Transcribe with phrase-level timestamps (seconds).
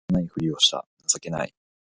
[0.07, 1.53] 何も無いふりした情けない